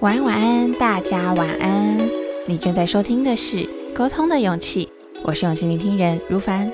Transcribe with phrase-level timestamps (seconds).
[0.00, 2.08] 晚安，晚安，大家晚安。
[2.48, 3.58] 你正在收听的是
[3.94, 4.86] 《沟通的勇气》，
[5.22, 6.72] 我是用心聆听人如凡。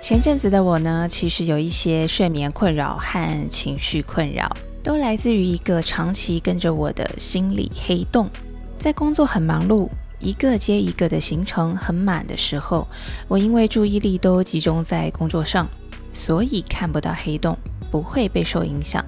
[0.00, 4.48] 前阵子的我呢，其实有一些睡眠困扰和情绪困扰，
[4.80, 8.30] 都来自于一个长期跟着我的心理黑洞。
[8.78, 9.88] 在工作很忙碌，
[10.20, 12.86] 一个接一个的行程很满的时候，
[13.26, 15.66] 我因为注意力都集中在工作上，
[16.12, 17.58] 所以看不到黑洞，
[17.90, 19.04] 不会被受影响。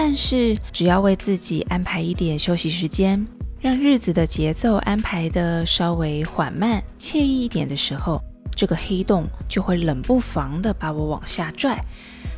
[0.00, 3.26] 但是，只要为自己安排一点休息时间，
[3.60, 8.22] 让日子的节奏安排的稍微缓慢、惬意一点的时候，
[8.54, 11.84] 这个黑洞就会冷不防的把我往下拽，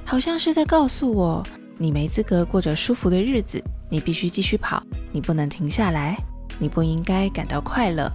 [0.07, 1.43] 好像是在告诉我：
[1.77, 6.17] 你没资格过着舒服的日子，你必须继续跑，你不能停下来，
[6.59, 8.11] 你不应该感到快乐。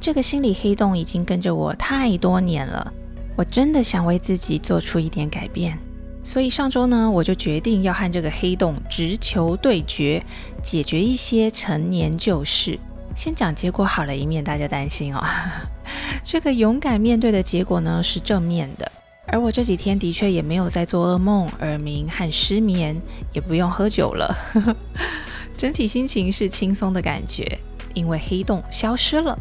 [0.00, 2.92] 这个心理黑洞已经跟着我太多年了，
[3.36, 5.78] 我真的想为自己做出一点改变。
[6.28, 10.22] 所以上周呢，我就决定要和这个黑洞直球对决，
[10.62, 12.78] 解决一些陈年旧事。
[13.16, 15.24] 先讲结果好了，以免大家担心哦。
[16.22, 18.92] 这个勇敢面对的结果呢是正面的，
[19.28, 22.94] 而我这几天的确也没有在做噩梦、耳鸣和失眠，
[23.32, 24.36] 也不用喝酒了，
[25.56, 27.58] 整体心情是轻松的感觉，
[27.94, 29.34] 因为黑洞消失了。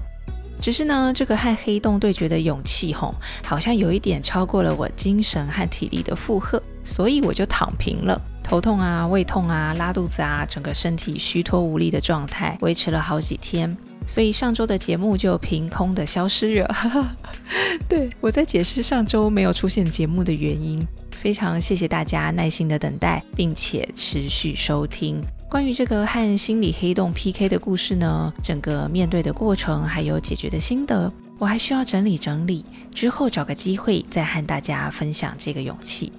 [0.61, 6.63] 只是呢，这个和黑洞对决的勇气，吼，好像有一点超过了我精神和体力的负荷。
[6.87, 13.75] 所以我就躺平了，头痛啊、胃痛啊、拉肚子啊，整个身体虚脱无力的状态维持了好几天。
[14.07, 17.17] 所以上周的节目就凭空的消失了。
[17.89, 20.81] 对我在解释上周没有出现节目的原因。
[21.11, 25.19] 非常谢谢大家耐心的等待，并且持续收听。
[25.49, 36.13] 关于这个和心理黑洞 PK 的故事呢，整个面对的过程还有解决的心得，我还需要整理整理，之后找个机会再和大家分享这个勇气。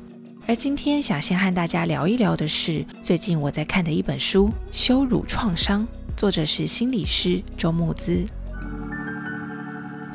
[0.48, 5.82] 而今天想先和大家聊一聊的是最近我在看的一本书《羞辱创伤》，
[6.16, 8.26] 作者是心理师周木姿。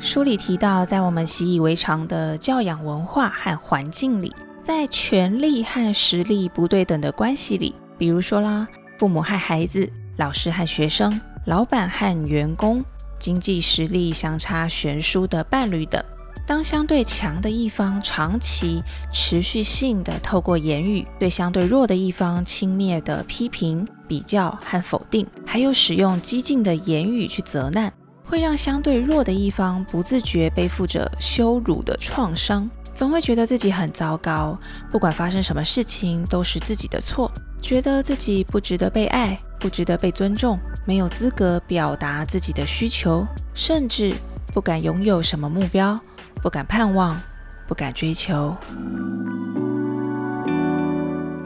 [0.00, 8.66] 书里提到，在我们习以为常的教养文化和环境里，在权力和实力不对等的关系里，比如说啦，
[8.98, 12.84] 父母和孩子、老师和学生、老板和员工、
[13.20, 16.04] 经济实力相差悬殊的伴侣等。
[16.46, 27.90] 当相对强的一方长期持续性的透过言语对相对弱的一方轻蔑的批评、比较和否定，还有使用激进的言语去责难，
[28.24, 34.58] 会让相对弱的一方不自觉背负着羞辱的创伤，总会觉得自己很糟糕，
[34.92, 44.14] 不管发生什么事情都是自己的错，觉得自己不值得被爱，不值得被尊重，没有资格表达自己的需求，甚至
[44.52, 45.98] 不敢拥有什么目标。
[46.44, 47.18] 不敢盼望，
[47.66, 48.54] 不敢追求，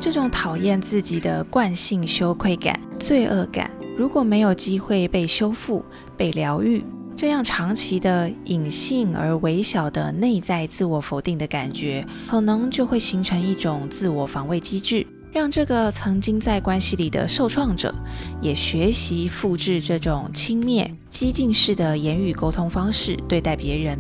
[0.01, 5.85] 这种讨厌自己的惯性羞愧感、罪恶感，如果没有机会被修复、
[6.17, 6.85] 被疗愈，
[7.17, 17.95] 这样长期的隐性而微小的内在自我否定的感觉，可能就会形成一种自我防卫机制，让这个曾经在关系里的受创者，
[18.43, 23.97] 也学习复制这种轻蔑、激进式的言语沟通方式对待别人。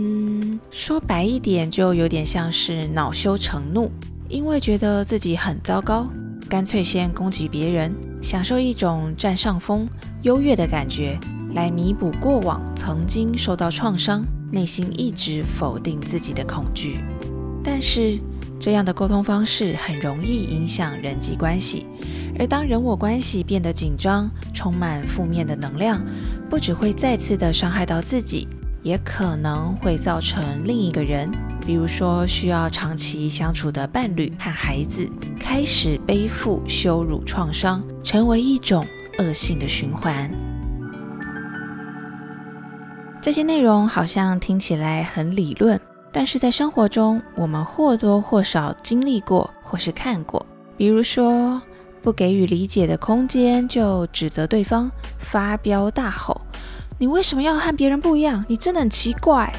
[0.00, 3.90] 嗯，说白一点，就有点像是恼羞成怒，
[4.28, 6.08] 因为觉得自己很糟糕，
[6.48, 7.92] 干脆先攻击别人，
[8.22, 9.88] 享受一种占上风、
[10.22, 11.18] 优越的感觉，
[11.52, 17.00] 来弥补过往曾经受到创伤、内心一直否定自己的恐惧。
[17.64, 18.20] 但是，
[18.60, 21.86] 这样的沟通方式很容易影响人际关系，
[22.38, 26.00] 而当人我关系变得紧张、充满负面的能量，
[26.48, 28.46] 不只会再次的伤害到自己。
[28.88, 31.30] 也可能会造成另一个人，
[31.66, 35.06] 比如说需要长期相处的伴侣和孩子，
[35.38, 38.82] 开始背负羞辱创伤，成为一种
[39.18, 40.30] 恶性的循环。
[43.20, 45.78] 这些内容好像听起来很理论，
[46.10, 50.46] 但是在生活中，我们或多或少经历过或是看过。
[50.78, 51.60] 比如说，
[52.00, 56.40] 不给予理解的空间，就指责对方，发飙大吼。
[57.00, 58.44] 你为什么要和别人不一样？
[58.48, 59.54] 你真的很奇怪。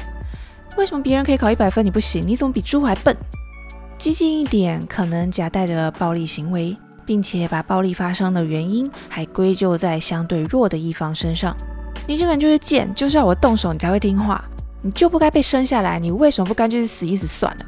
[0.76, 2.22] 为什么别人可以考一百分，你不行？
[2.26, 3.16] 你怎么比猪还笨？
[3.96, 6.76] 激进一点，可能夹带着暴力行为，
[7.06, 11.56] 并且把暴力发生的原因还归咎在相对弱的一方身上。
[12.06, 14.44] 你这个人就是贱，就是要我动手你才会听话。
[14.82, 17.64] 你就不该被生下来，你为什么不干脆死一死算了？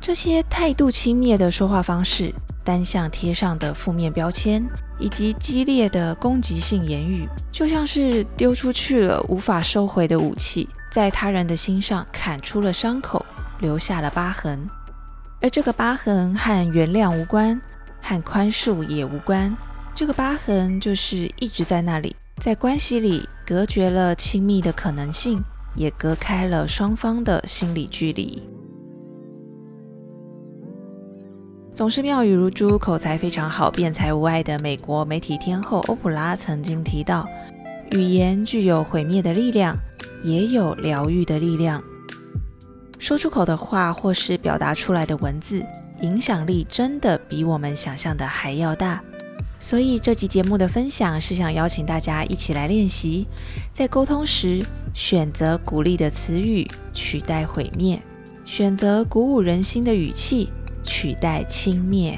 [0.00, 4.66] 这些态度轻蔑的说话方式，单向贴上的负面标签。
[4.98, 13.24] 以及激烈的攻击性言语，就像是丢出去了无法收回的武器，在他人的心上砍出了伤口，
[13.60, 14.68] 留下了疤痕。
[15.42, 17.60] 而这个疤痕和原谅无关，
[18.00, 19.54] 和宽恕也无关，
[19.94, 25.42] 这个疤痕就是一直在那里，在关系里隔绝了亲密的可能性，
[25.74, 28.42] 也隔开了双方的心理距离。
[31.76, 37.28] 总是妙语如珠、口才非常好、辩才无碍的美国媒体天后欧普拉曾经提到
[37.92, 39.76] ：“语言具有毁灭的力量，
[40.24, 41.84] 也有疗愈的力量。
[42.98, 45.62] 说出口的话，或是表达出来的文字，
[46.00, 49.04] 影响力真的比我们想象的还要大。
[49.58, 53.26] 所以这集节目的分享是想邀请大家一起来练习，
[53.74, 54.64] 在沟通时
[54.94, 58.00] 选择鼓励的词语取代毁灭，
[58.46, 60.48] 选择鼓舞人心的语气。”
[60.86, 62.14] 取代轻蔑。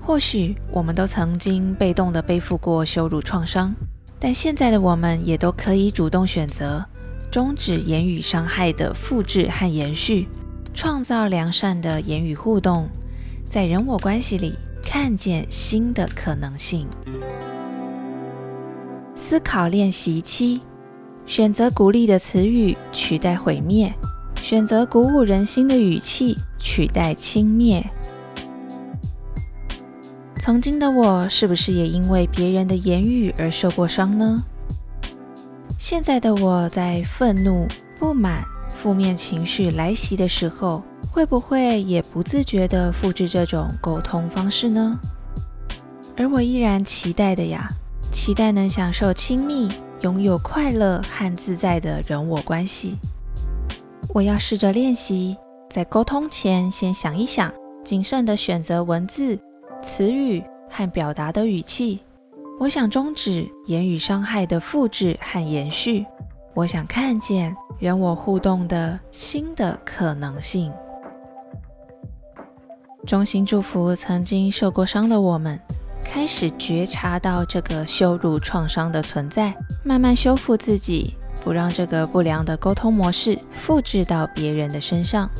[0.00, 3.74] 或许我们都曾经被动的背负过羞辱创伤，
[4.18, 6.84] 但现在的我们也都可以主动选择
[7.30, 10.26] 终止言语伤害的复制和延续，
[10.72, 12.88] 创造良善的言语互动，
[13.44, 16.88] 在人我关系里看见新的可能性。
[19.14, 20.62] 思考练习七：
[21.26, 23.92] 选择鼓励的词语取代毁灭，
[24.48, 26.38] 选择鼓舞人心的语气。
[26.58, 27.84] 取代轻蔑。
[30.38, 34.42] 曾经的我，是不是也因为别人的言语而受过伤呢？
[35.78, 37.68] 现在的我在愤怒、
[37.98, 44.98] 不满、负面情绪来袭的时候，会不会也不自觉地复制这种沟通方式呢？
[46.16, 47.68] 而我依然期待的呀，
[48.10, 49.68] 期待能享受亲密、
[50.00, 52.96] 拥有快乐和自在的人我关系。
[54.14, 55.36] 我要试着练习。
[55.70, 57.52] 在沟通前，先想一想，
[57.84, 59.38] 谨慎地选择文字、
[59.82, 62.00] 词语和表达的语气。
[62.58, 66.06] 我想终止言语伤害的复制和延续。
[66.54, 70.72] 我想看见人我互动的新的可能性。
[73.06, 75.60] 衷心祝福曾经受过伤的我们，
[76.02, 81.14] 开始觉察到这个羞辱创伤的存在，慢慢修复自己，
[81.48, 85.30] 不让这个不良的沟通模式复制到别人的身上。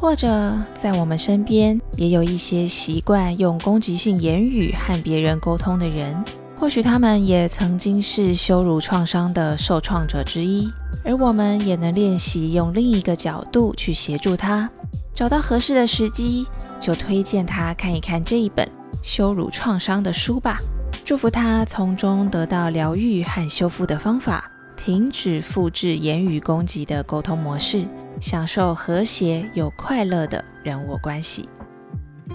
[0.00, 6.24] 或者在我们身边也有一些习惯用攻击性言语和别人沟通的人，
[6.58, 10.68] 或许他们也曾经是羞辱创伤的受创者之一，
[11.04, 14.68] 而我们也能练习用另一个角度去协助他，
[15.14, 16.48] 找到合适的时机，
[16.80, 18.68] 就推荐他看一看这一本
[19.04, 20.58] 羞辱创伤的书吧，
[21.04, 24.50] 祝福他从中得到疗愈和修复的方法，
[24.88, 27.86] 停止复制言语攻击的沟通模式。
[28.22, 31.46] 享受和谐又快乐的人我关系。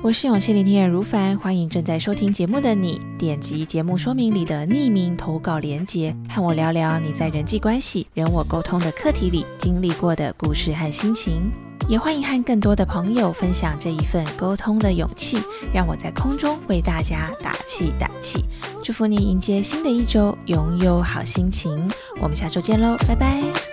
[0.03, 11.51] 我是勇气聆听人如凡，欢迎正在收听节目的你，点击节目说明里的匿名投稿链接，和我聊聊你在人际关系、人我沟通的课题里经历过的故事和心情。
[11.88, 15.38] 也欢迎和更多的朋友分享这一份沟通的勇气，
[15.74, 18.45] 让我在空中为大家打气打气。
[18.83, 21.89] 祝福你迎接新的一周，拥有好心情。
[22.21, 23.73] 我们下周见喽，拜拜。